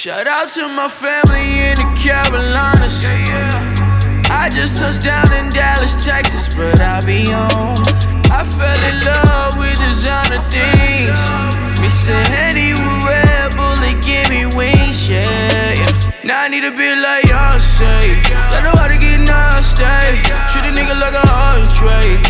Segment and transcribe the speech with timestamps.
[0.00, 3.04] Shout out to my family in the Carolinas.
[4.32, 7.76] I just touched down in Dallas, Texas, but I'll be home.
[8.32, 11.20] I fell in love with designer things.
[11.84, 12.16] Mr.
[12.32, 15.28] Henny with Red Bull, it give me wings, yeah.
[15.76, 16.10] yeah.
[16.24, 18.24] Now I need a bit like y'all say.
[18.56, 19.84] I know how to get nasty.
[20.48, 22.29] Treat a nigga like a entree.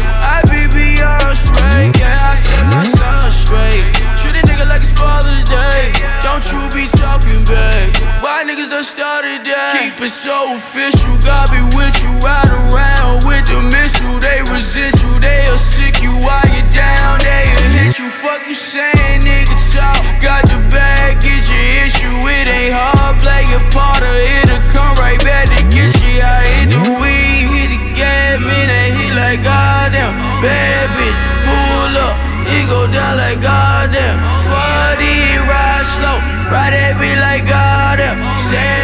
[10.02, 11.12] It so official.
[11.20, 14.16] God be with you, ride around with the missile.
[14.16, 17.20] They resent you, they'll sick you while you're down.
[17.20, 18.08] They'll hit you.
[18.08, 20.00] Fuck you saying, nigga talk.
[20.22, 22.16] Got the bag, get your issue.
[22.32, 26.22] It ain't hard, play your part or it'll come right back to get you.
[26.24, 30.16] I hit the weed, hit the gas, man, that hit like goddamn.
[30.40, 32.16] Bad bitch, pull up,
[32.48, 34.16] it go down like goddamn.
[34.48, 35.04] 40,
[35.44, 36.16] ride slow,
[36.48, 38.16] ride that bitch like goddamn.
[38.38, 38.79] Savage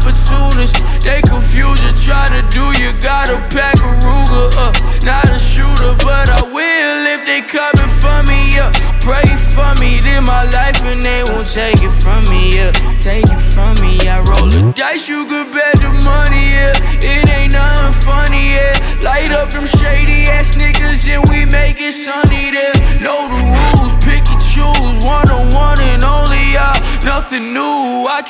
[0.00, 2.92] opportunists, they confuse you, try to do you.
[3.00, 4.72] Got a pack of Ruger, uh,
[5.04, 8.72] not a shooter, but I will if they coming for me, yeah.
[9.00, 12.72] Pray for me, live my life and they won't take it from me, yeah.
[12.96, 16.72] Take it from me, I roll the dice, you could bet the money, yeah.
[17.00, 18.72] It ain't nothing funny, yeah.
[19.02, 22.74] Light up them shady ass niggas and we make it sunny there.
[23.00, 26.76] Know the rules, pick and choose, one on one and only I.
[27.04, 27.69] Nothing new,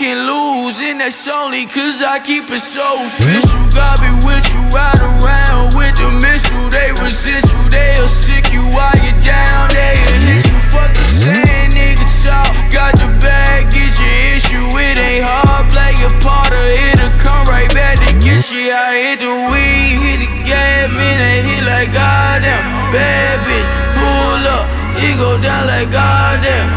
[0.01, 3.05] I can't lose, and that's only cause I keep it so hmm?
[3.05, 3.69] official.
[3.77, 6.73] God be with you, ride around with the missile.
[6.73, 10.25] They resent you, they'll sick you while you're down, they'll hmm?
[10.25, 10.57] hit you.
[10.73, 11.45] Fuck the hmm?
[11.45, 12.49] saying, nigga talk.
[12.73, 14.65] Got the bag, get your issue.
[14.73, 18.73] It ain't hard, play your part or it'll come right back to get you.
[18.73, 22.65] I hit the weed, hit the gas, man, they hit like goddamn.
[22.89, 23.69] Bad bitch,
[24.01, 24.65] pull up,
[24.97, 26.73] it go down like goddamn.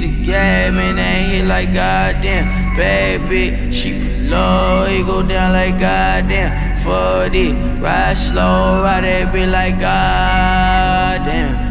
[0.00, 2.76] The gas, man, that hit like goddamn.
[2.76, 6.76] Bad bitch, she below, it go down like goddamn.
[6.76, 11.63] 40, ride slow, ride that bitch like goddamn.